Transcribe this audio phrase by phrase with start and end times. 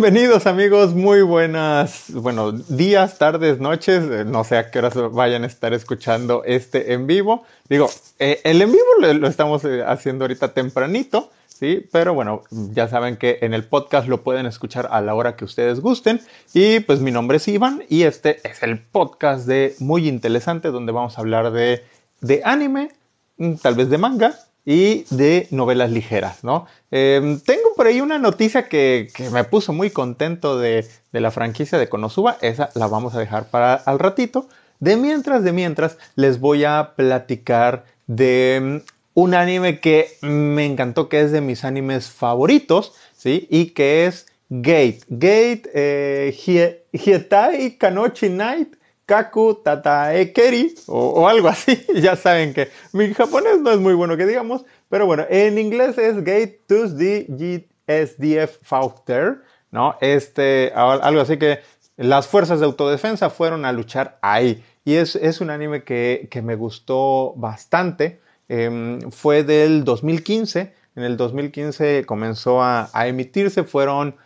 [0.00, 5.42] Bienvenidos amigos, muy buenas, bueno, días, tardes, noches, eh, no sé a qué horas vayan
[5.42, 7.42] a estar escuchando este en vivo.
[7.68, 11.84] Digo, eh, el en vivo lo, estamos eh, haciendo ahorita tempranito, ¿sí?
[11.90, 15.44] Pero bueno, ya saben que en el podcast lo pueden escuchar a la hora que
[15.44, 16.20] ustedes gusten.
[16.54, 20.92] Y pues mi nombre es Iván y este es el podcast de Muy Interesante donde
[20.92, 21.82] vamos a hablar de,
[22.20, 22.92] de anime,
[23.38, 26.66] mm, tal vez de manga y de novelas ligeras, ¿no?
[26.90, 31.88] Em, tengo por ahí una noticia que, me puso muy contento de, la franquicia de
[31.88, 34.48] Konosuba, esa la vamos a dejar para al ratito.
[34.80, 38.82] De mientras, de mientras, les voy a platicar de em,
[39.14, 43.46] un anime que me encantó, que es de mis animes favoritos, ¿sí?
[43.48, 45.02] Y que es Gate.
[45.08, 48.74] Gate eh, Hietai Kanochi Night
[49.08, 51.82] Kaku Tataekeri o, o algo así.
[51.94, 55.96] ya saben que mi japonés no es muy bueno que digamos, pero bueno, en inglés
[55.96, 59.40] es Gate Tuesday GSDF Fauchter,
[59.70, 59.96] ¿no?
[60.02, 61.60] Este, algo así que
[61.96, 64.62] las fuerzas de autodefensa fueron a luchar ahí.
[64.84, 68.20] Y es, es un anime que, que, me gustó bastante.
[68.48, 70.74] Em, fue del 2015.
[70.96, 73.64] En el 2015 comenzó a, a emitirse.
[73.64, 74.16] Fueron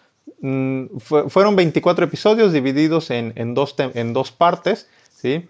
[0.42, 5.48] Mm, fueron 24 episodios divididos en, dos, en dos partes, ¿sí?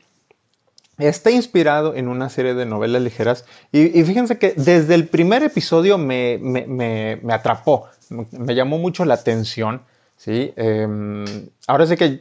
[0.99, 5.97] Está inspirado en una serie de novelas ligeras y, fíjense que desde el primer episodio
[5.97, 9.81] me, me, atrapó, me llamó mucho la atención,
[10.19, 10.53] ¿sí?
[10.57, 11.25] Em,
[11.67, 12.21] ahora sí que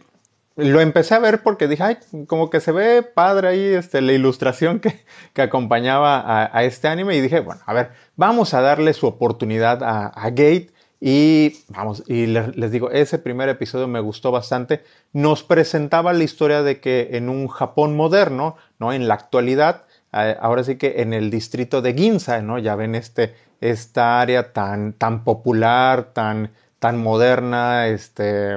[0.56, 4.14] lo empecé a ver porque dije, ay, como que se ve padre ahí este, la
[4.14, 8.94] ilustración que, que acompañaba a, este anime y dije, bueno, a ver, vamos a darle
[8.94, 10.72] su oportunidad a Gate
[11.04, 14.84] y vamos, y les, digo, ese primer episodio me gustó bastante.
[15.14, 18.94] Nos presentaba la historia de que en un Japón moderno, ¿no?
[18.94, 22.60] En la actualidad, eh, ahora sí que en el distrito de Ginza, ¿no?
[22.60, 28.56] Ya ven este, esta área tan, tan popular, tan, tan moderna, este,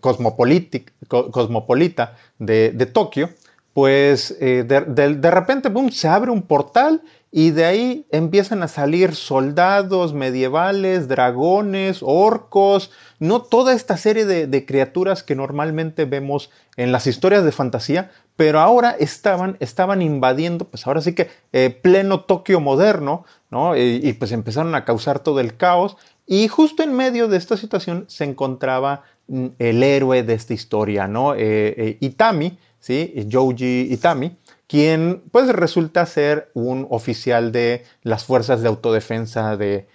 [0.00, 3.30] cosmopolita de, de Tokio,
[3.72, 7.02] pues eh, de, de, repente, boom, se abre un portal
[7.36, 14.64] y de ahí empiezan a salir soldados medievales, dragones, orcos, no toda esta serie de,
[14.64, 20.86] criaturas que normalmente vemos en las historias de fantasía, pero ahora estaban, estaban invadiendo, pues
[20.86, 23.76] ahora sí que eh, pleno Tokio moderno, ¿no?
[23.76, 25.96] Y, pues empezaron a causar todo el caos.
[26.28, 31.08] Y justo en medio de esta situación se encontraba mm, el héroe de esta historia,
[31.08, 31.34] ¿no?
[31.34, 33.26] Eh, eh, Itami, ¿sí?
[33.28, 34.36] Joji Itami
[34.66, 39.86] quien pues resulta ser un oficial de las fuerzas de autodefensa de,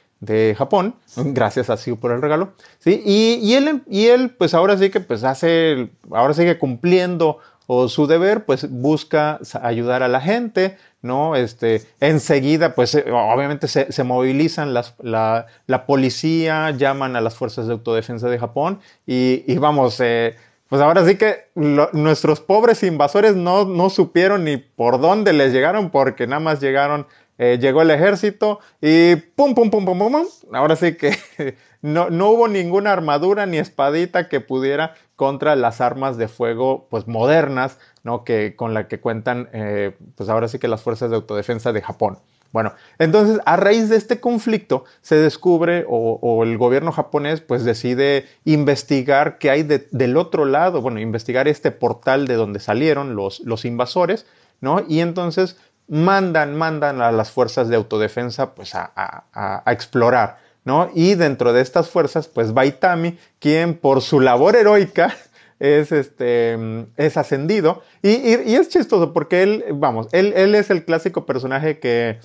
[0.58, 3.02] Japón, gracias a Siu por el regalo, ¿sí?
[3.06, 7.40] Y, él, y él pues ahora sí que pues hace, ahora sigue cumpliendo
[7.72, 11.36] o su deber, pues busca ayudar a la gente, ¿no?
[11.36, 15.46] Este, enseguida, pues eh, obviamente se, movilizan las, la,
[15.86, 20.36] policía, llaman a las fuerzas de autodefensa de Japón y, y vamos, eh,
[20.70, 25.90] pues ahora sí que nuestros pobres invasores no, no, supieron ni por dónde les llegaron
[25.90, 27.08] porque nada más llegaron,
[27.40, 30.28] eh, llegó el ejército y pum, pum, pum, pum, pum, pum.
[30.54, 31.18] Ahora sí que
[31.82, 37.08] no, no, hubo ninguna armadura ni espadita que pudiera contra las armas de fuego pues
[37.08, 38.24] modernas, ¿no?
[38.24, 41.82] Que con la que cuentan eh, pues ahora sí que las fuerzas de autodefensa de
[41.82, 42.20] Japón.
[42.52, 48.26] Bueno, entonces a raíz de este conflicto se descubre o, el gobierno japonés pues decide
[48.44, 53.66] investigar qué hay del otro lado, bueno, investigar este portal de donde salieron los, los
[53.66, 54.26] invasores,
[54.62, 54.84] ¿no?
[54.88, 55.58] Y entonces
[55.88, 60.90] mandan, mandan a las fuerzas de autodefensa pues a, a, a explorar, ¿no?
[60.96, 65.16] Y dentro de estas fuerzas pues Baitami, quien por su labor heroica
[65.60, 66.58] es, este,
[66.98, 67.84] es ascendido.
[68.02, 72.20] Y, y, es chistoso porque él, vamos, él, él, es el clásico personaje que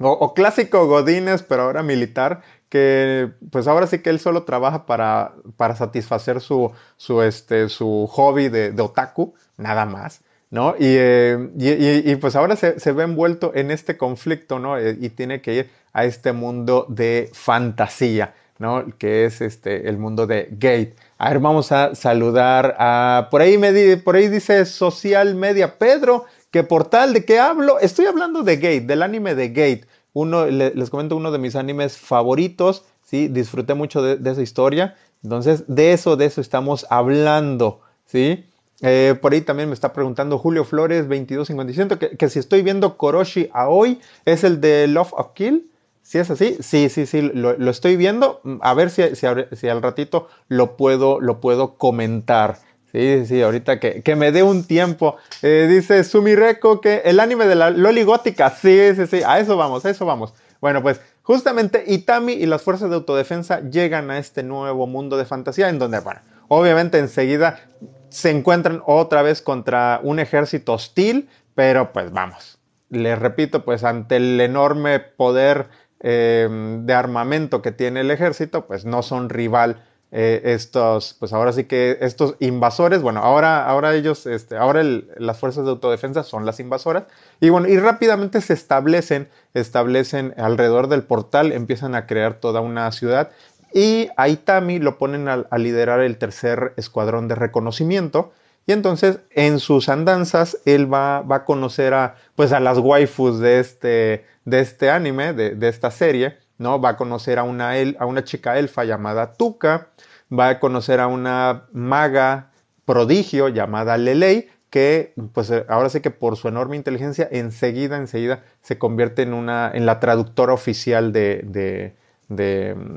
[0.00, 5.34] o, clásico Godínez, pero ahora militar, que pues ahora sí que él solo trabaja para,
[5.56, 10.22] para satisfacer su, su, este, su hobby de, otaku, nada más.
[10.50, 10.74] ¿no?
[10.78, 14.78] Y, eh, y, y, pues ahora se, se, ve envuelto en este conflicto, ¿no?
[14.78, 18.84] Eh, y tiene que ir a este mundo de fantasía, ¿no?
[18.98, 20.96] Que es este, el mundo de Gate.
[21.18, 26.24] A ver, vamos a saludar a, por ahí, me, por ahí dice Social Media Pedro,
[26.50, 27.78] ¿Qué portal de qué hablo?
[27.78, 29.86] Estoy hablando de Gate, del anime de Gate.
[30.12, 33.28] Uno, les comento uno de mis animes favoritos, ¿sí?
[33.28, 34.96] Disfruté mucho de, esa historia.
[35.22, 38.44] Entonces, de eso, de eso estamos hablando, ¿sí?
[38.80, 42.96] Eh, por ahí también me está preguntando Julio Flores 2257 que, que si estoy viendo
[42.96, 45.70] Koroshi Aoi, ¿es el de Love of Kill?
[46.02, 48.40] Si es así, sí, sí, sí, lo, estoy viendo.
[48.62, 52.58] A ver si, si, si, al ratito lo puedo, lo puedo comentar.
[52.92, 55.16] Sí, sí, ahorita que, que me dé un tiempo.
[55.42, 58.50] Eh, dice Sumireko que el anime de la Loli Gótica.
[58.50, 60.34] Sí, sí, sí, a eso vamos, a eso vamos.
[60.60, 65.24] Bueno, pues justamente Itami y las fuerzas de autodefensa llegan a este nuevo mundo de
[65.24, 67.60] fantasía en donde, bueno, obviamente enseguida
[68.08, 72.58] se encuentran otra vez contra un ejército hostil, pero pues vamos,
[72.90, 75.68] les repito, pues ante el enorme poder
[76.00, 81.52] em, de armamento que tiene el ejército, pues no son rival eh, estos, pues ahora
[81.52, 86.44] sí que estos invasores, bueno, ahora, ahora ellos, este, ahora las fuerzas de autodefensa son
[86.44, 87.04] las invasoras,
[87.40, 92.90] y bueno, y rápidamente se establecen, establecen alrededor del portal, empiezan a crear toda una
[92.90, 93.30] ciudad,
[93.72, 98.32] y a Itami lo ponen a, liderar el tercer escuadrón de reconocimiento,
[98.66, 103.38] y entonces en sus andanzas él va, va a conocer a, pues a las waifus
[103.38, 106.80] de este, de este anime, de, de esta serie, ¿no?
[106.80, 109.88] Va a conocer a una, a una chica elfa llamada Tuca,
[110.30, 112.50] va a conocer a una maga
[112.84, 118.44] prodigio llamada Lelei, que pues eh, ahora sí que por su enorme inteligencia enseguida, enseguida
[118.60, 121.94] se convierte en, una, en la traductora oficial de, de,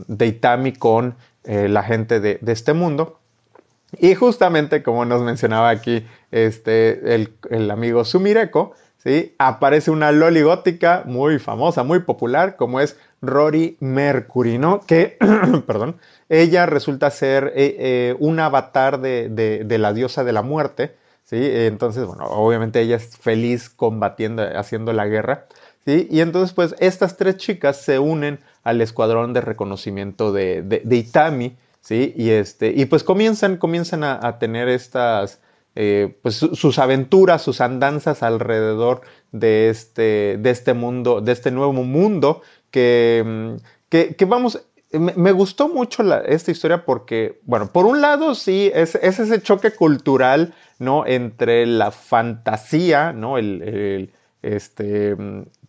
[0.08, 3.22] de, Itami con eh, la gente de, este mundo.
[3.98, 9.36] Y justamente como nos mencionaba aquí este, el, el amigo Sumireko, ¿sí?
[9.38, 14.82] aparece una loli gótica muy famosa, muy popular, como es Rory Mercury, ¿no?
[14.82, 15.18] Que,
[15.66, 15.96] perdón,
[16.28, 21.38] ella resulta ser eh, eh, un avatar de, la diosa de la muerte, ¿sí?
[21.42, 25.46] Entonces, bueno, obviamente ella es feliz combatiendo, haciendo la guerra,
[25.86, 26.08] ¿sí?
[26.12, 32.14] Y entonces, pues, estas tres chicas se unen al escuadrón de reconocimiento de, Itami, ¿sí?
[32.18, 35.40] Y, este, y pues comienzan, comienzan a, tener estas...
[35.76, 41.74] Eh, pues sus aventuras, sus andanzas alrededor de este, de este mundo, de este nuevo
[41.74, 42.44] mundo
[42.74, 43.60] que,
[43.90, 49.42] que, vamos, me, gustó mucho esta historia porque, bueno, por un lado sí, es, ese
[49.44, 51.06] choque cultural, ¿no?
[51.06, 53.38] Entre la fantasía, ¿no?
[53.38, 54.12] El,
[54.42, 55.16] este,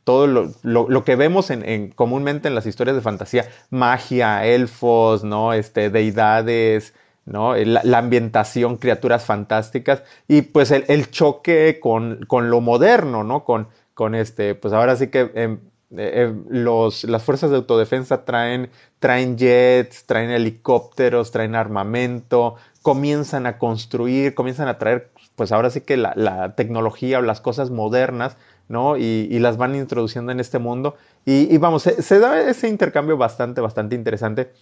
[0.04, 5.52] todo lo, lo, que vemos en, comúnmente en las historias de fantasía, magia, elfos, ¿no?
[5.52, 6.94] Este, deidades,
[7.26, 7.54] ¿no?
[7.54, 13.44] La, ambientación, criaturas fantásticas y pues el, choque con, con, lo moderno, ¿no?
[13.44, 15.30] Con, con este, pues ahora sí que...
[15.34, 15.60] Em,
[15.96, 23.58] eh, los, las fuerzas de autodefensa traen, traen jets, traen helicópteros, traen armamento, comienzan a
[23.58, 28.36] construir, comienzan a traer, pues ahora sí que la, tecnología o las cosas modernas,
[28.68, 28.96] ¿no?
[28.96, 30.96] Y, las van introduciendo en este mundo.
[31.24, 34.52] Y, vamos, se, da ese intercambio bastante, bastante interesante.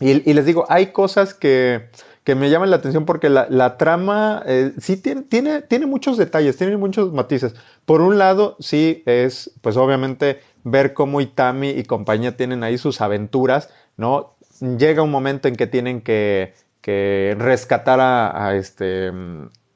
[0.00, 1.90] Y, les digo, hay cosas que,
[2.28, 6.58] que me llaman la atención porque la, trama eh, sí tiene, tiene, tiene, muchos detalles,
[6.58, 7.54] tiene muchos matices.
[7.86, 13.00] Por un lado, sí es, pues obviamente, ver cómo Itami y compañía tienen ahí sus
[13.00, 14.34] aventuras, ¿no?
[14.60, 16.52] Llega un momento en que tienen que,
[16.82, 19.10] que rescatar a, este,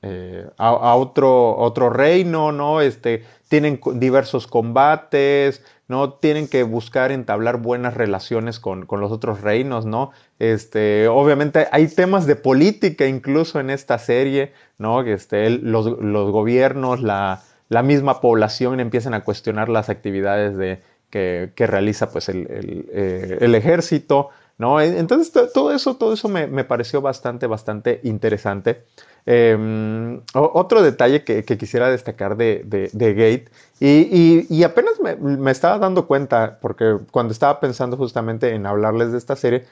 [0.03, 2.81] eh, a, otro, otro reino, ¿no?
[2.81, 6.15] Este, tienen diversos combates, ¿no?
[6.15, 10.11] Tienen que buscar entablar buenas relaciones con, con, los otros reinos, ¿no?
[10.39, 15.03] Este, obviamente hay temas de política incluso en esta serie, ¿no?
[15.03, 20.83] Este, los, los gobiernos, la, la misma población empiezan a cuestionar las actividades de,
[21.13, 22.47] que, realiza pues el,
[22.91, 24.81] eh, ejército, ¿no?
[24.81, 28.85] Entonces todo eso, todo eso me, pareció bastante, bastante interesante.
[29.25, 36.99] Em, otro detalle que, quisiera destacar de, Gate, y, apenas me, estaba dando cuenta, porque
[37.11, 39.65] cuando estaba pensando justamente en hablarles de esta serie,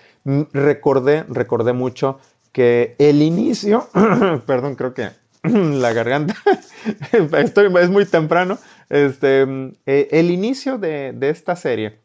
[0.52, 2.18] recordé, recordé mucho
[2.52, 3.88] que el inicio,
[4.46, 5.10] perdón, creo que
[5.42, 6.34] la garganta,
[7.12, 8.58] Estoy, es muy temprano.
[8.88, 9.42] Este,
[9.86, 11.99] eh, el inicio de, esta serie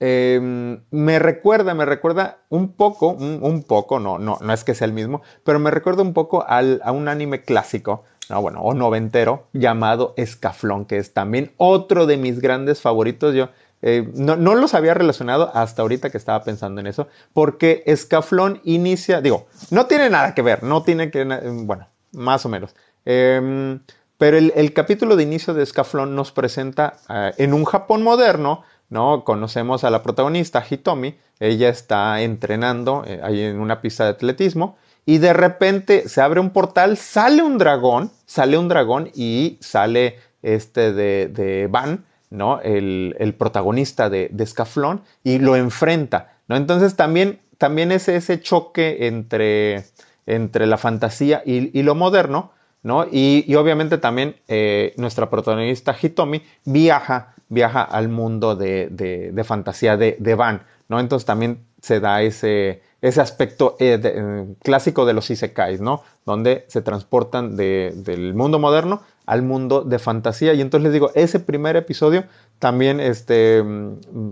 [0.00, 4.86] em, me recuerda, me recuerda un poco, un, poco, no, no, no es que sea
[4.86, 8.74] el mismo, pero me recuerda un poco al, a un anime clásico, no, bueno, o
[8.74, 13.34] noventero, llamado Escaflón, que es también otro de mis grandes favoritos.
[13.34, 13.50] Yo
[13.82, 18.60] eh, no, no, los había relacionado hasta ahorita que estaba pensando en eso, porque Escaflón
[18.64, 21.24] inicia, digo, no tiene nada que ver, no tiene que,
[21.64, 22.74] bueno, más o menos.
[23.04, 23.80] Em,
[24.18, 29.24] pero el, capítulo de inicio de Scaflón nos presenta eh, en un Japón moderno, ¿no?
[29.24, 34.76] Conocemos a la protagonista, Hitomi, ella está entrenando eh, ahí en una pista de atletismo
[35.06, 40.18] y de repente se abre un portal, sale un dragón, sale un dragón y sale
[40.42, 42.60] este de, de Van, ¿no?
[42.60, 46.56] El, protagonista de, de Scaflón y lo enfrenta, ¿no?
[46.56, 49.84] Entonces también, también es ese choque entre
[50.30, 53.06] entre la fantasía y, lo moderno, ¿no?
[53.10, 60.62] Y, obviamente también eh, nuestra protagonista Hitomi viaja, viaja al mundo de, fantasía de, Van,
[60.88, 60.98] ¿no?
[60.98, 66.02] Entonces también se da ese, ese aspecto eh, eh, clásico de los isekais, ¿no?
[66.24, 70.54] Donde se transportan del mundo moderno al mundo de fantasía.
[70.54, 72.24] Y entonces les digo, ese primer episodio
[72.58, 74.30] también, este, mm,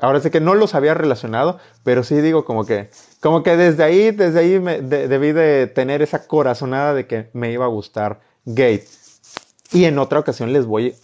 [0.00, 2.90] ahora sé que no los había relacionado, pero sí digo como que,
[3.20, 7.52] como que desde ahí, desde ahí me, debí de tener esa corazonada de que me
[7.52, 8.86] iba a gustar Gate.
[9.72, 10.94] Y en otra ocasión les voy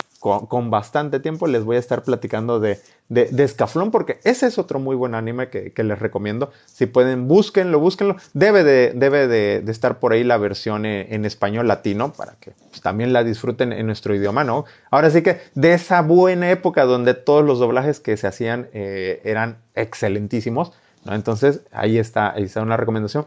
[0.49, 4.79] con, bastante tiempo les voy a estar platicando de, de, Escaflón, porque ese es otro
[4.79, 6.51] muy buen anime que, les recomiendo.
[6.67, 8.17] Si pueden, búsquenlo, búsquenlo.
[8.35, 12.81] Debe de, debe de, estar por ahí la versión en, español latino para que pues,
[12.81, 14.65] también la disfruten en nuestro idioma, ¿no?
[14.91, 19.21] Ahora sí que de esa buena época donde todos los doblajes que se hacían eh,
[19.25, 20.73] eran excelentísimos,
[21.05, 21.15] ¿no?
[21.15, 23.27] Entonces ahí está, ahí una recomendación.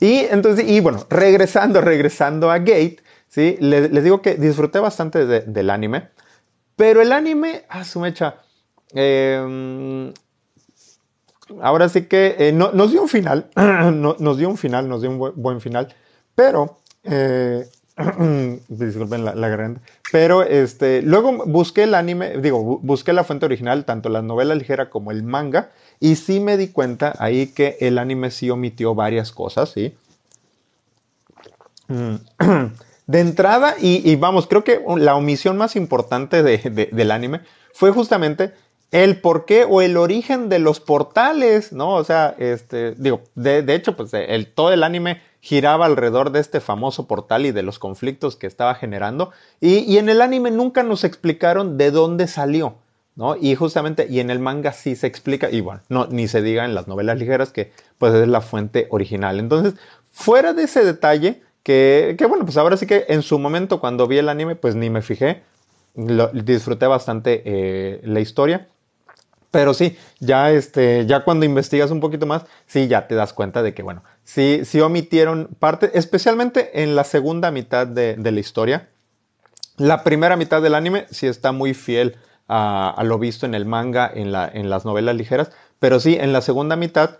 [0.00, 3.01] Y entonces, y bueno, regresando, regresando a Gate,
[3.32, 3.56] ¿sí?
[3.60, 6.10] Les, digo que disfruté bastante del anime,
[6.76, 8.36] pero el anime, a su mecha,
[8.92, 10.12] em,
[11.62, 15.32] ahora sí que eh, nos dio un final, nos dio un final, nos dio un
[15.34, 15.88] buen, final,
[16.34, 16.78] pero...
[17.04, 17.66] Eh,
[18.68, 19.74] disculpen la, la
[20.10, 24.88] Pero este, luego busqué el anime, digo, busqué la fuente original, tanto la novela ligera
[24.88, 25.70] como el manga,
[26.00, 29.94] y sí me di cuenta ahí que el anime sí omitió varias cosas, ¿sí?
[33.12, 37.42] De entrada, y, vamos, creo que la omisión más importante del anime
[37.74, 38.54] fue justamente
[38.90, 41.90] el porqué o el origen de los portales, ¿no?
[41.90, 46.60] O sea, este, digo, de, hecho, pues el, todo el anime giraba alrededor de este
[46.60, 49.30] famoso portal y de los conflictos que estaba generando.
[49.60, 52.76] Y, en el anime nunca nos explicaron de dónde salió,
[53.14, 53.36] ¿no?
[53.36, 56.64] Y justamente, y en el manga sí se explica, y bueno, no, ni se diga
[56.64, 59.38] en las novelas ligeras que pues es la fuente original.
[59.38, 59.74] Entonces,
[60.12, 64.18] fuera de ese detalle, que, bueno, pues ahora sí que en su momento cuando vi
[64.18, 65.42] el anime, pues ni me fijé.
[65.94, 68.68] disfruté bastante eh, la historia.
[69.52, 73.62] Pero sí, ya, este, ya cuando investigas un poquito más, sí, ya te das cuenta
[73.62, 78.88] de que, bueno, sí, sí omitieron parte, especialmente en la segunda mitad de, la historia.
[79.76, 82.16] La primera mitad del anime sí está muy fiel
[82.48, 86.32] a, lo visto en el manga, en, la, en las novelas ligeras, pero sí, en
[86.32, 87.18] la segunda mitad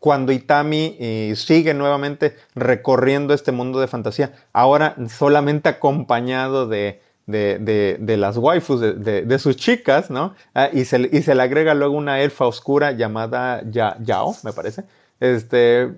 [0.00, 8.36] cuando Itami eh, sigue nuevamente recorriendo este mundo de fantasía, ahora solamente acompañado de, las
[8.38, 10.34] waifus, de, sus chicas, ¿no?
[10.54, 14.84] Ah, y, se, le agrega luego una elfa oscura llamada Yao, me parece.
[15.20, 15.92] Este,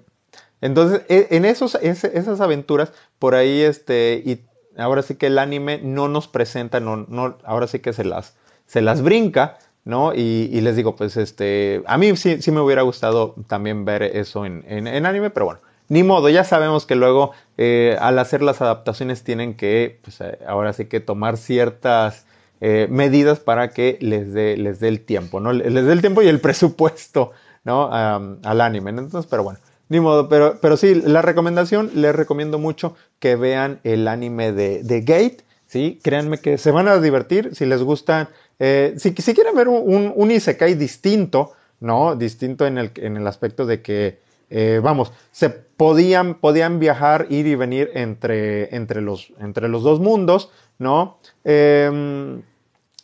[0.60, 4.44] entonces, e, en esos, esas aventuras, por ahí, este, y
[4.76, 8.34] ahora sí que el anime no nos presenta, no, no, ahora sí que se las,
[8.66, 10.14] se las brinca, ¿no?
[10.14, 14.46] Y, les digo, pues este, a mí sí, sí me hubiera gustado también ver eso
[14.46, 19.24] en, anime, pero bueno, ni modo, ya sabemos que luego eh, al hacer las adaptaciones
[19.24, 22.26] tienen que, pues eh, ahora sí que tomar ciertas
[22.60, 25.52] eh, medidas para que les dé les dé el tiempo, ¿no?
[25.52, 27.32] Les dé el tiempo y el presupuesto,
[27.64, 27.90] ¿no?
[27.92, 29.58] al anime, Entonces, pero bueno.
[29.88, 34.82] Ni modo, pero, pero sí, la recomendación, les recomiendo mucho que vean el anime de,
[34.82, 36.00] de Gate, ¿sí?
[36.02, 38.30] Créanme que se van a divertir, si les gustan
[38.64, 41.50] eh, si, quieren ver un, un, Isekai distinto,
[41.80, 42.14] ¿no?
[42.14, 47.48] Distinto en el, en el aspecto de que, eh, vamos, se podían, podían viajar, ir
[47.48, 51.18] y venir entre, entre, los, entre los dos mundos, ¿no?
[51.42, 52.38] Em,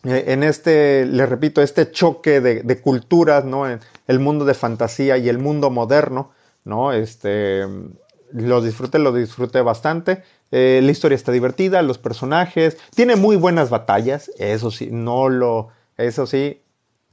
[0.05, 3.65] eh, en este, les repito, este choque de, culturas, ¿no?
[3.67, 6.31] el mundo de fantasía y el mundo moderno,
[6.65, 6.93] ¿no?
[6.93, 7.67] Este,
[8.33, 10.23] lo disfruté, lo disfruté bastante.
[10.51, 15.69] Eh, la historia está divertida, los personajes, tiene muy buenas batallas, eso sí, no lo,
[15.99, 16.63] eso sí,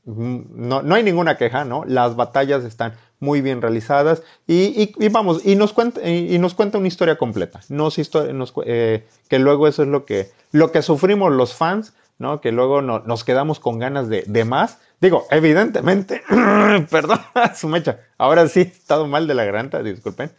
[0.06, 1.84] mm, no, no hay ninguna queja, ¿no?
[1.86, 6.88] Las batallas están muy bien realizadas y, vamos, y nos, cuenta, y, nos cuenta una
[6.88, 7.98] historia completa, nos,
[8.34, 12.40] nos eh, que luego eso es lo que, lo que sufrimos los fans, ¿no?
[12.40, 14.80] Que luego nos quedamos con ganas de, de más.
[15.02, 16.22] Digo, evidentemente,
[16.90, 17.20] perdón,
[17.56, 20.32] su mecha, ahora sí he estado mal de la garganta, disculpen.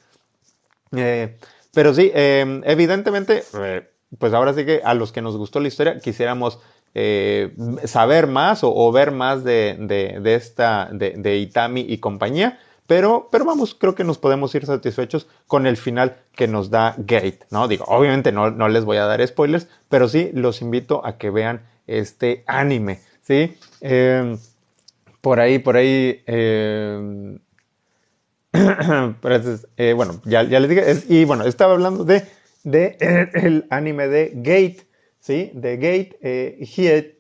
[0.93, 1.37] Eh,
[1.77, 3.87] pero sí, em, evidentemente, eh,
[4.19, 6.59] pues ahora sí que a los que nos gustó la historia quisiéramos
[6.95, 7.55] eh,
[7.85, 9.77] saber más o, ver más de,
[10.25, 12.59] esta, de, Itami y compañía.
[12.87, 16.95] Pero, pero vamos, creo que nos podemos ir satisfechos con el final que nos da
[16.97, 17.69] Gate, ¿no?
[17.69, 21.29] Digo, obviamente no, no les voy a dar spoilers, pero sí los invito a que
[21.29, 23.55] vean este anime, ¿sí?
[23.83, 24.39] Em,
[25.21, 26.23] por ahí, por ahí,
[28.81, 29.15] em,
[29.77, 32.25] Eh, bueno, ya, les dije, y bueno, estaba hablando de,
[32.65, 32.97] de
[33.35, 34.87] el anime de Gate,
[35.21, 35.51] ¿sí?
[35.55, 37.19] De Gate, eh,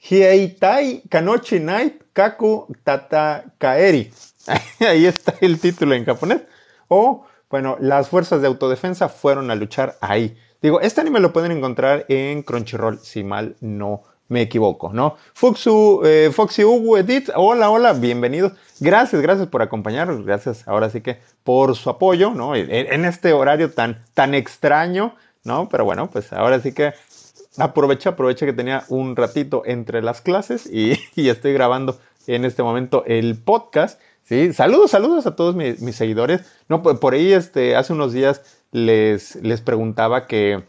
[0.00, 4.10] Hieitai Kanochi Night Kaku Tata Kaeri.
[4.80, 6.42] Ahí está el título en japonés.
[6.88, 10.36] O, bueno, las fuerzas de autodefensa fueron a luchar ahí.
[10.60, 15.16] Digo, este anime lo pueden encontrar en Crunchyroll, si mal no me equivoco, ¿no?
[15.32, 18.52] Fuxu, eh, Foxy Hugo Edit, hola, hola, bienvenidos.
[18.78, 22.54] Gracias, gracias por acompañarnos, gracias ahora sí que por su apoyo, ¿no?
[22.54, 25.68] En, este horario tan, tan extraño, ¿no?
[25.70, 26.92] Pero bueno, pues ahora sí que
[27.56, 33.04] aprovecha, aprovecha que tenía un ratito entre las clases y, estoy grabando en este momento
[33.06, 34.00] el podcast.
[34.24, 36.42] Sí, saludos, saludos a todos mis, seguidores.
[36.68, 38.42] No, por, ahí este, hace unos días
[38.72, 40.64] les, les preguntaba que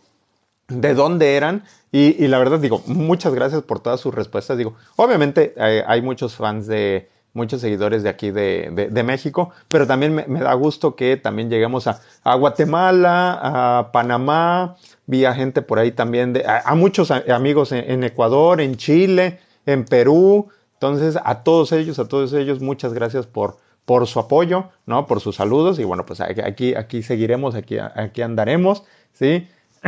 [0.69, 4.57] de dónde eran y, la verdad digo, muchas gracias por todas sus respuestas.
[4.57, 10.13] Digo, obviamente eh, hay muchos fans de, muchos seguidores de aquí de, México, pero también
[10.13, 14.75] me, da gusto que también lleguemos a, Guatemala, a Panamá,
[15.07, 19.85] vi a gente por ahí también, de, a, muchos amigos en, Ecuador, en Chile, en
[19.85, 20.49] Perú.
[20.73, 25.07] Entonces, a todos ellos, a todos ellos, muchas gracias por, por su apoyo, ¿no?
[25.07, 28.83] Por sus saludos y bueno, pues aquí, aquí seguiremos, aquí, aquí andaremos,
[29.13, 29.47] ¿sí?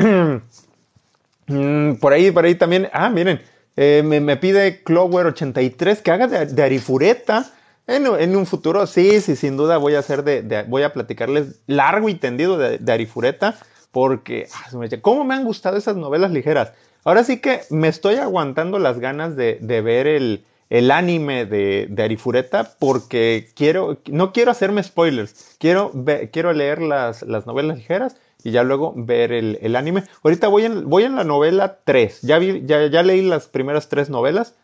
[1.47, 3.41] Mm, por ahí, por ahí también, ah, miren,
[3.75, 7.51] eh, me, pide Clover83 que haga de, Arifureta.
[7.87, 12.07] En, un futuro, sí, sí, sin duda voy a hacer de, voy a platicarles largo
[12.09, 13.57] y tendido de, Arifureta,
[13.91, 16.71] porque, ah, ¿cómo me han gustado esas novelas ligeras?
[17.03, 20.45] Ahora sí que me estoy aguantando las ganas de, ver el,
[20.91, 25.91] anime de, Arifureta porque quiero, no quiero hacerme spoilers, quiero,
[26.31, 30.03] quiero leer las, las novelas ligeras y ya luego ver el, anime.
[30.23, 32.21] Ahorita voy en, voy en la novela 3.
[32.21, 34.55] Ya, vi, ya, ya, leí las primeras tres novelas.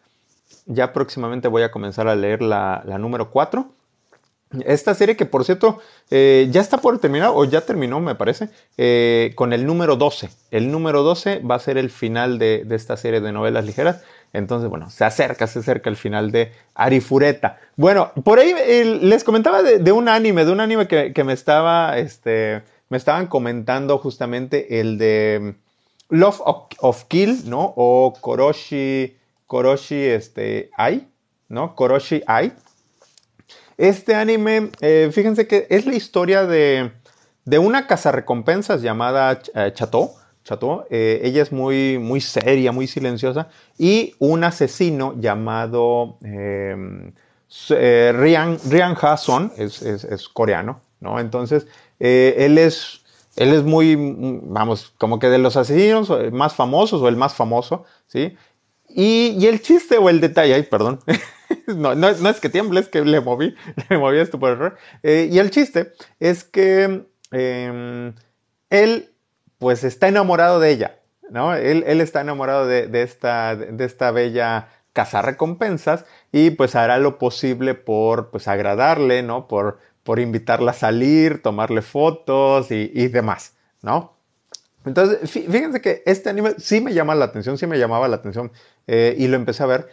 [0.66, 3.70] Ya próximamente voy a comenzar a leer la, número 4.
[4.66, 8.48] Esta serie que por cierto eh, ya está por terminar o ya terminó me parece
[8.78, 10.30] eh, con el número 12.
[10.52, 14.04] El número 12 va a ser el final de, esta serie de novelas ligeras.
[14.34, 17.60] Entonces, bueno, se acerca, se acerca el final de Arifureta.
[17.76, 18.54] Bueno, por ahí
[19.02, 23.98] les comentaba de, un anime, de un anime que, me estaba, este, me estaban comentando
[23.98, 25.56] justamente el de
[26.10, 26.42] Love
[26.80, 27.74] of, Kill, ¿no?
[27.76, 29.18] O Koroshi,
[29.48, 31.08] Koroshi, este, Ai,
[31.50, 31.76] ¿no?
[31.76, 32.54] Koroshi Ai.
[33.78, 36.92] Este anime, eh, fíjense que es la historia de,
[37.46, 40.17] de una recompensas llamada eh, Chateau.
[40.48, 40.86] Chateau.
[40.90, 43.50] Eh, ella es muy, muy seria, muy silenciosa.
[43.78, 47.14] Y un asesino llamado em,
[47.70, 51.20] Rian, Rian Ha Son, es, es coreano, ¿no?
[51.20, 51.68] Entonces,
[52.00, 53.02] eh, él es
[53.36, 57.86] él es muy, vamos, como que de los asesinos más famosos o el más famoso,
[58.08, 58.36] ¿sí?
[58.90, 61.00] Y, el chiste o el detalle, ay, perdón,
[61.68, 63.56] no, no, es que tiemble, es que le moví,
[63.90, 64.78] le moví esto por error.
[65.04, 68.14] Eh, y el chiste es que em,
[68.72, 69.12] él,
[69.60, 71.54] pues, está enamorado de ella, ¿no?
[71.54, 74.70] Él, él está enamorado de, de, esta, de esta bella
[75.22, 79.48] recompensas y pues hará lo posible por, pues, agradarle, ¿no?
[79.48, 84.14] Por por invitarla a salir, tomarle fotos y, demás, ¿no?
[84.86, 88.54] Entonces, fíjense que este anime sí me llama la atención, sí me llamaba la atención
[88.88, 89.90] eh, y lo empecé a ver,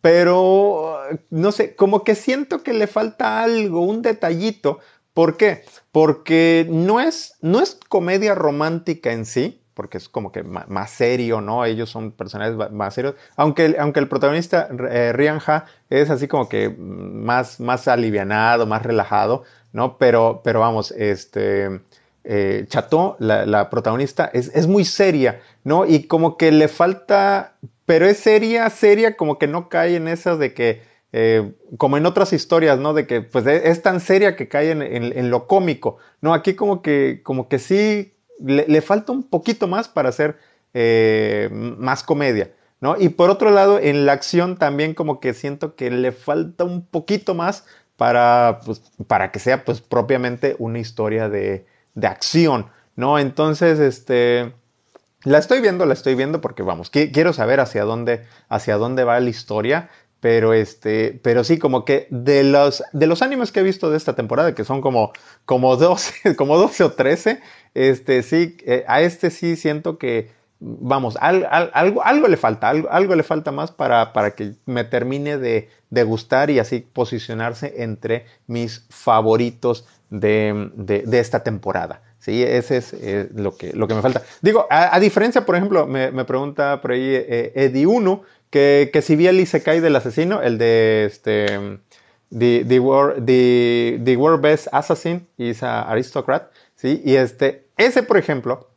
[0.00, 4.78] pero no sé, como que siento que le falta algo, un detallito.
[5.14, 5.64] ¿Por qué?
[5.92, 11.40] Porque no es, no es comedia romántica en sí, porque es como que más, serio,
[11.40, 11.64] ¿no?
[11.64, 15.40] Ellos son personajes más serios, aunque, aunque el protagonista, eh, Rian
[15.88, 19.96] es así como que más, más alivianado, más relajado, ¿no?
[19.98, 21.80] Pero, pero vamos, este...
[22.22, 25.86] Eh, Chateau, la, protagonista, es, es, muy seria, ¿no?
[25.86, 27.54] Y como que le falta,
[27.86, 32.06] pero es seria, seria, como que no cae en esas de que, eh, como en
[32.06, 32.94] otras historias, ¿no?
[32.94, 36.34] De que pues es tan seria que cae en, lo cómico, ¿no?
[36.34, 40.38] Aquí como que, como que sí le, falta un poquito más para hacer
[40.74, 42.52] eh, más comedia.
[42.80, 42.96] ¿no?
[42.98, 46.86] Y por otro lado, en la acción también como que siento que le falta un
[46.86, 47.64] poquito más
[47.96, 53.18] para, pues, para que sea pues propiamente una historia de, de, acción, ¿no?
[53.18, 54.54] Entonces, este,
[55.24, 59.20] la estoy viendo, la estoy viendo porque vamos, quiero saber hacia dónde, hacia dónde va
[59.20, 59.90] la historia,
[60.20, 63.96] pero este, pero sí, como que de los, de los animes que he visto de
[63.96, 65.12] esta temporada, que son como,
[65.46, 67.40] como 12, como 12 o 13,
[67.74, 70.30] este, sí, eh, a este sí siento que,
[70.60, 75.38] vamos, algo, algo le falta, algo, algo, le falta más para, para que me termine
[75.38, 82.02] de, de, gustar y así posicionarse entre mis favoritos de, de, esta temporada.
[82.18, 84.22] Sí, ese es eh, lo, que, lo que me falta.
[84.42, 89.02] Digo, a, diferencia, por ejemplo, me, me pregunta por ahí eh, Eddie Uno, que, que
[89.02, 91.80] si vi el Isekai del asesino, el de este,
[92.30, 97.02] The, the, world, the, the world Best Assassin is a Aristocrat, ¿sí?
[97.04, 98.70] Y este, ese, por ejemplo,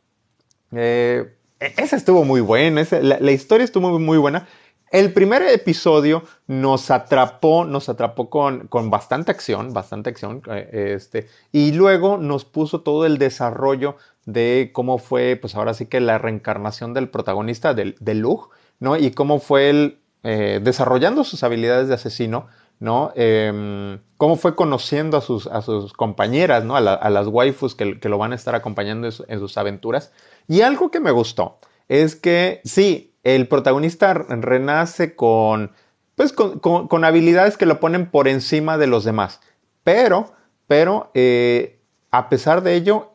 [0.72, 4.48] eh, e, ese estuvo muy bueno, ese, la, historia estuvo muy, muy buena.
[4.90, 11.28] El primer episodio nos atrapó, nos atrapó con, con bastante acción, bastante acción, eh, este,
[11.52, 16.18] y luego nos puso todo el desarrollo de cómo fue, pues ahora sí que la
[16.18, 18.96] reencarnación del protagonista, del, del Lug, ¿no?
[18.96, 22.46] Y cómo fue él eh, desarrollando sus habilidades de asesino,
[22.80, 23.12] ¿no?
[23.14, 26.76] Em, cómo fue conociendo a sus, a sus compañeras, ¿no?
[26.76, 30.12] A, las waifus que, lo van a estar acompañando en, sus aventuras.
[30.48, 31.58] Y algo que me gustó
[31.88, 35.72] es que sí, el protagonista renace con,
[36.14, 39.40] pues, con, habilidades que lo ponen por encima de los demás.
[39.82, 40.32] Pero,
[40.66, 43.13] pero, eh, a pesar de ello,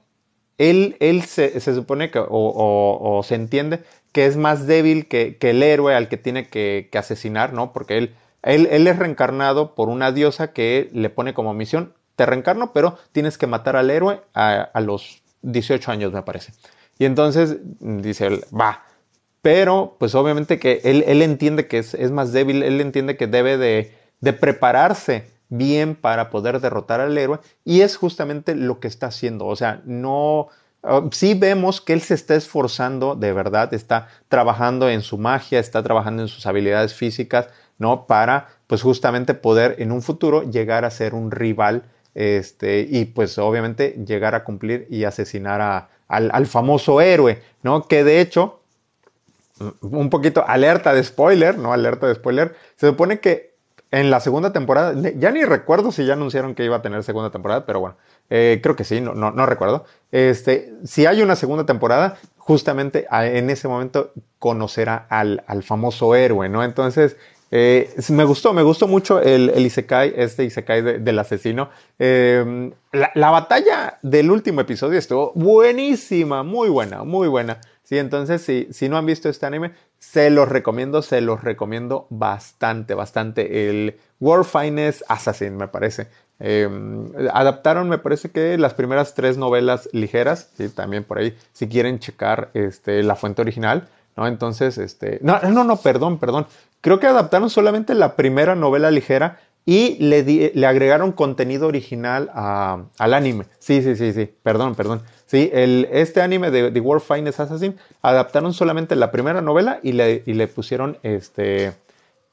[0.59, 3.79] él, él se, supone que, o, se entiende
[4.11, 7.73] que es más débil que, el héroe al que tiene que, asesinar, ¿no?
[7.73, 12.25] Porque él, él, él, es reencarnado por una diosa que le pone como misión, te
[12.25, 16.51] reencarno, pero tienes que matar al héroe a, los 18 años, me parece.
[16.97, 18.83] Y entonces dice él, va.
[19.41, 23.27] Pero, pues obviamente que él, él entiende que es, es, más débil, él entiende que
[23.27, 28.87] debe de, de prepararse bien para poder derrotar al héroe y es justamente lo que
[28.87, 29.45] está haciendo.
[29.47, 30.47] O sea, no...
[30.81, 35.59] Uh, sí vemos que él se está esforzando de verdad, está trabajando en su magia,
[35.59, 38.07] está trabajando en sus habilidades físicas, ¿no?
[38.07, 41.83] Para, pues justamente poder en un futuro llegar a ser un rival,
[42.15, 47.85] este, y pues obviamente llegar a cumplir y asesinar a, al, al famoso héroe, ¿no?
[47.85, 48.61] Que de hecho,
[49.81, 51.73] un poquito alerta de spoiler, ¿no?
[51.73, 53.48] Alerta de spoiler, se supone que
[53.91, 57.31] en la segunda temporada, ya ni recuerdo si ya anunciaron que iba a tener segunda
[57.31, 57.97] temporada, pero bueno,
[58.29, 59.85] eh, creo que sí, no, no, recuerdo.
[60.11, 66.63] Este, si hay una segunda temporada, justamente en ese momento conocerá al, famoso héroe, ¿no?
[66.63, 67.17] Entonces,
[67.49, 71.71] eh, me gustó, me gustó mucho el, el Isekai, este Isekai del asesino.
[71.97, 77.59] Em, la, la, batalla del último episodio estuvo buenísima, muy buena, muy buena.
[77.81, 82.93] Sí, entonces si no han visto este anime, se los recomiendo, se los recomiendo bastante,
[82.93, 83.69] bastante.
[83.69, 86.07] El World Finest Assassin, me parece.
[86.39, 90.69] Em, adaptaron, me parece que las primeras tres novelas ligeras, ¿sí?
[90.69, 94.25] también por ahí, si quieren checar este, la fuente original, ¿no?
[94.25, 96.47] Entonces, este, no, no, no, perdón, perdón.
[96.81, 103.45] Creo que adaptaron solamente la primera novela ligera y le agregaron contenido original al anime.
[103.59, 105.03] Sí, sí, sí, sí, perdón, perdón.
[105.29, 109.91] Sí, el, este anime de The World Finest Assassin adaptaron solamente la primera novela y
[109.91, 111.73] le, y le pusieron este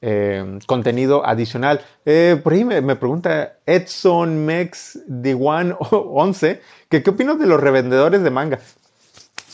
[0.01, 1.81] eh, contenido adicional.
[2.05, 7.61] Eh, por ahí me, pregunta Edson Mex The One 11 que qué opinas de los
[7.61, 8.59] revendedores de manga.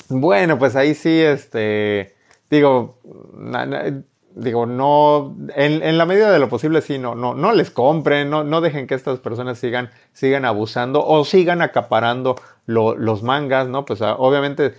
[0.08, 2.16] Bueno, pues ahí sí, este,
[2.50, 2.98] digo,
[4.36, 8.44] digo, no, en, la medida de lo posible, sí, no, no, no les compren, no,
[8.44, 13.86] no dejen que estas personas sigan, sigan abusando o sigan acaparando los mangas, ¿no?
[13.86, 14.74] Pues ah, obviamente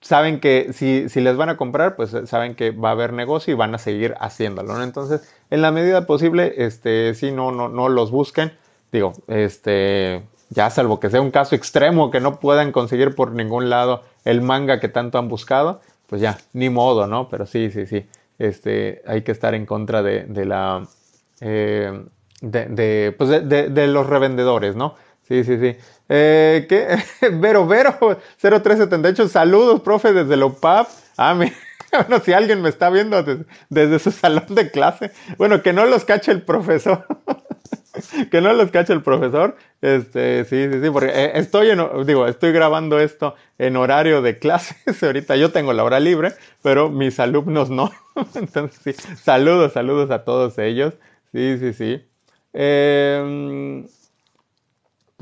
[0.00, 3.12] saben que si, si, les van a comprar, pues eh, saben que va a haber
[3.12, 4.82] negocio y van a seguir haciéndolo, ¿no?
[4.82, 8.52] Entonces, en la medida posible, este, sí, no, no, no los busquen.
[8.90, 13.70] Digo, este, ya salvo que sea un caso extremo que no puedan conseguir por ningún
[13.70, 17.28] lado el manga que tanto han buscado, pues ya, ni modo, ¿no?
[17.28, 18.06] Pero sí, sí, sí
[18.42, 20.86] este, hay que estar en contra de, la...
[21.40, 22.04] Eh,
[22.40, 24.96] de, pues de, los revendedores, ¿no?
[25.28, 25.76] Sí, sí, sí.
[26.08, 26.98] Eh, ¿Qué?
[27.32, 27.96] Vero, Vero,
[28.40, 30.88] 0378, saludos, profe, desde la UPAP.
[31.16, 31.34] Ah,
[31.92, 35.86] bueno, si alguien me está viendo desde, desde, su salón de clase, bueno, que no
[35.86, 37.06] los cache el profesor.
[38.30, 39.56] que no los cache el profesor.
[39.80, 44.38] Este, sí, sí, sí, porque eh, estoy en, digo, estoy grabando esto en horario de
[44.40, 45.02] clases.
[45.02, 47.90] Ahorita yo tengo la hora libre, pero mis alumnos no.
[48.34, 50.94] Entonces, sí, saludos, saludos a todos ellos.
[51.32, 52.04] Sí, sí, sí.
[52.52, 53.84] Eh,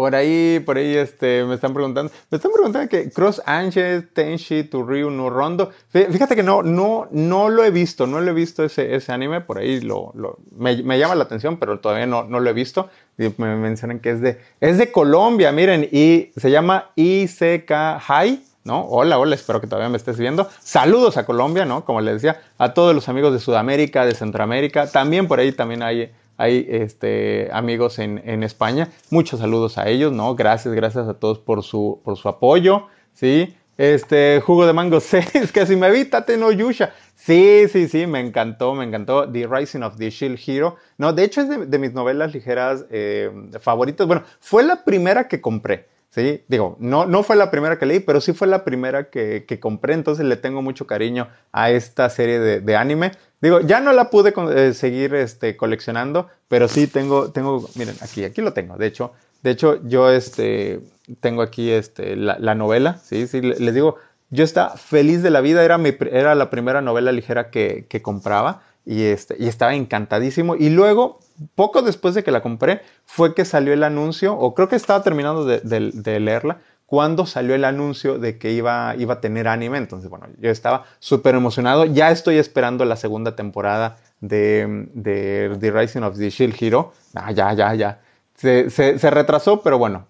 [0.01, 4.63] por ahí, por ahí, este, me están preguntando, me están preguntando que Cross Angel, Tenshi,
[4.73, 5.73] Ryu, no Rondo.
[5.91, 9.43] Fíjate que no, no, no lo he visto, no lo he visto ese, ese anime,
[9.43, 12.55] por ahí lo, lo me, me, llama la atención, pero todavía no, no lo he
[12.55, 12.89] visto.
[13.19, 18.43] Y me mencionan que es de, es de Colombia, miren, y se llama ICK High.
[18.65, 18.87] ¿no?
[18.87, 20.49] Hola, hola, espero que todavía me estés viendo.
[20.61, 21.85] Saludos a Colombia, ¿no?
[21.85, 24.87] Como les decía, a todos los amigos de Sudamérica, de Centroamérica.
[24.87, 28.89] También por ahí también hay hay este, amigos en, España.
[29.11, 30.35] Muchos saludos a ellos, ¿no?
[30.35, 33.55] Gracias, gracias a todos por su, por su apoyo, ¿sí?
[33.77, 36.95] Este, jugo de mango 6, que si me evítate no Yusha.
[37.15, 40.77] Sí, sí, sí, me encantó, me encantó The Rising of the Shield Hero.
[40.97, 44.07] No, de hecho es de, mis novelas ligeras eh, favoritas.
[44.07, 45.89] Bueno, fue la primera que compré.
[46.11, 49.47] Sí, digo, no, no fue la primera que leí, pero sí fue la primera que,
[49.61, 53.13] compré, entonces le tengo mucho cariño a esta serie de, anime.
[53.41, 58.25] Digo, ya no la pude eh, seguir este, coleccionando, pero sí tengo, tengo, miren, aquí,
[58.25, 58.77] aquí lo tengo.
[58.77, 60.81] De hecho, de hecho, yo este,
[61.21, 63.97] tengo aquí este, la, novela, sí, sí, les digo,
[64.29, 68.03] yo estaba feliz de la vida, era, mi, era la primera novela ligera que, que
[68.03, 70.57] compraba y, este, y estaba encantadísimo.
[70.57, 71.21] Y luego
[71.55, 75.03] poco después de que la compré fue que salió el anuncio, o creo que estaba
[75.03, 76.59] terminando de, leerla,
[76.91, 79.79] cuando salió el anuncio de que iba, iba a tener anime.
[79.79, 81.85] Entonces, bueno, yo estaba súper emocionado.
[81.85, 86.93] Ya estoy esperando la segunda temporada de, de The Rising of the Shield Hero.
[87.15, 88.01] Ah, ya, ya, ya.
[88.35, 90.07] Se, se, retrasó, pero bueno,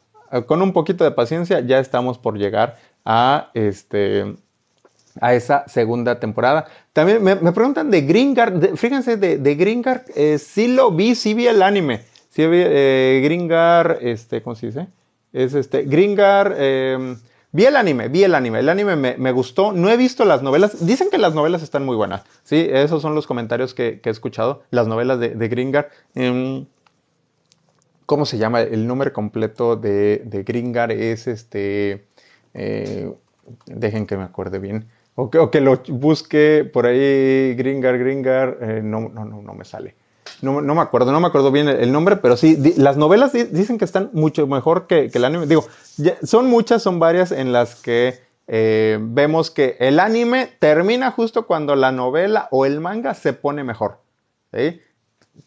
[0.46, 4.36] con un poquito de paciencia ya estamos por llegar a este
[5.20, 6.64] a esa segunda temporada.
[6.94, 11.46] También me, preguntan de Gringard, fíjense, de, de Gringard, eh, sí lo vi, sí vi
[11.46, 12.04] el anime.
[12.30, 14.86] Sí vi eh, este, ¿cómo se dice?
[15.32, 17.16] Es este, Gringar, em,
[17.52, 20.84] vi el anime, vi el anime, el anime me, gustó, no he visto las novelas,
[20.84, 24.62] dicen que las novelas están muy buenas, sí, esos son los comentarios que, he escuchado,
[24.70, 25.90] las novelas de, de Gringar.
[26.14, 26.66] Em,
[28.06, 28.62] ¿Cómo se llama?
[28.62, 32.06] El número completo de, de Gringar es este,
[32.54, 33.12] eh,
[33.66, 34.88] dejen que me acuerde bien.
[35.14, 39.94] O que, lo busque por ahí, Gringar, Gringar, eh, no, no, no, no me sale
[40.42, 43.85] no, me acuerdo, no me acuerdo bien el, nombre, pero sí, las novelas dicen que
[43.85, 45.46] están mucho mejor que, el anime.
[45.46, 45.66] Digo,
[46.22, 51.76] son muchas, son varias en las que eh, vemos que el anime termina justo cuando
[51.76, 53.98] la novela o el manga se pone mejor.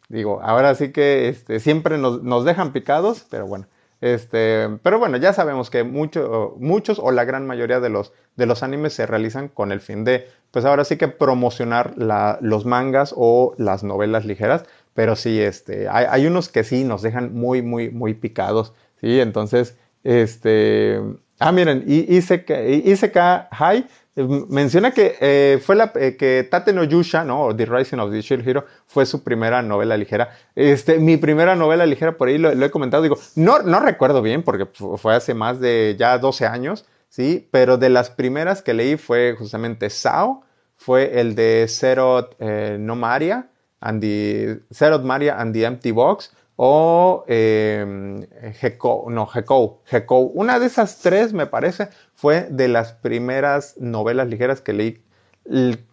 [0.09, 3.67] Digo, ahora sí que este, siempre nos, dejan picados, pero bueno.
[3.99, 8.61] Este, pero bueno, ya sabemos que muchos o la gran mayoría de los, de los
[8.61, 11.93] animes se realizan con el fin de, pues ahora sí que promocionar
[12.41, 17.33] los mangas o las novelas ligeras, pero sí, este, hay, unos que sí nos dejan
[17.33, 19.19] muy, muy, muy picados, ¿sí?
[19.19, 21.01] Entonces, este,
[21.39, 27.23] ah, miren, Iseka High eh, menciona que eh, fue la eh, que Tate no Yusha,
[27.23, 27.55] ¿no?
[27.55, 30.37] The Rising of the Shield Hero fue su primera novela ligera.
[30.55, 34.43] Este, mi primera novela ligera, por ahí lo, he comentado, digo, no, no recuerdo bien
[34.43, 37.47] porque fue hace más de ya 12 años, ¿sí?
[37.51, 40.43] Pero de las primeras que leí fue justamente Sao,
[40.75, 43.47] fue el de Zero No Maria,
[43.83, 50.99] and the Zerot Maria and the Empty Box o eh, no, Hekou, Una de esas
[50.99, 55.03] tres, me parece, fue de las primeras novelas ligeras que leí.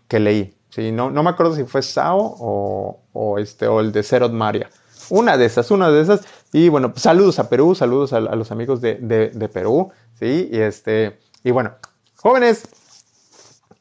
[0.09, 0.55] Que leí.
[0.69, 4.71] Sí, no, no me acuerdo si fue Sao o, este, o el de Zerot Maria.
[5.09, 6.21] Una de esas, una de esas.
[6.53, 9.91] Y bueno, pues, saludos a Perú, saludos a, los amigos de, de, Perú.
[10.19, 11.73] Sí, y este, y bueno,
[12.17, 12.69] jóvenes,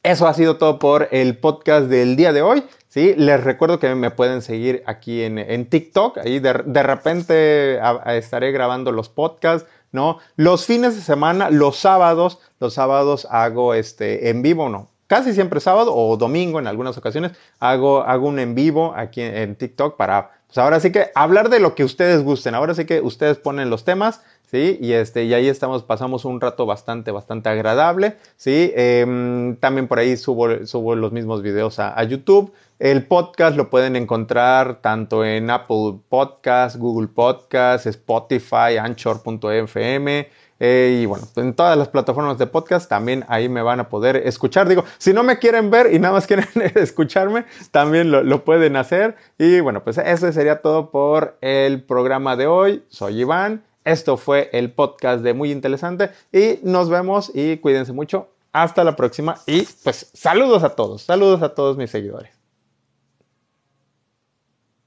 [0.02, 2.64] eso ha sido todo por el podcast del día de hoy.
[2.90, 3.14] ¿Sí?
[3.16, 9.08] Les recuerdo que me pueden seguir aquí en, TikTok, ahí de, repente estaré grabando los
[9.08, 10.18] podcasts, ¿no?
[10.36, 14.88] Los fines de semana, los sábados, los sábados hago este en vivo, ¿no?
[15.06, 19.56] Casi siempre sábado o domingo en algunas ocasiones hago, hago un en vivo aquí en,
[19.56, 23.00] TikTok para, pues ahora sí que hablar de lo que ustedes gusten, ahora sí que
[23.00, 24.78] ustedes ponen los temas, ¿sí?
[24.80, 28.72] Y, este, y ahí estamos, pasamos un rato bastante, bastante agradable, ¿sí?
[28.76, 33.94] Em, también por ahí subo, subo los mismos videos a YouTube, el podcast lo pueden
[33.94, 40.28] encontrar tanto en Apple Podcast, Google Podcast, Spotify, Anchor.fm.
[40.58, 44.16] Eh, y bueno, en todas las plataformas de podcast también ahí me van a poder
[44.16, 44.66] escuchar.
[44.66, 48.76] Digo, si no me quieren ver y nada más quieren escucharme, también lo, lo pueden
[48.76, 49.14] hacer.
[49.36, 52.82] Y bueno, pues eso sería todo por el programa de hoy.
[52.88, 53.62] Soy Iván.
[53.84, 58.28] Esto fue el podcast de Muy Interesante y nos vemos y cuídense mucho.
[58.52, 62.39] Hasta la próxima y pues saludos a todos, saludos a todos mis seguidores.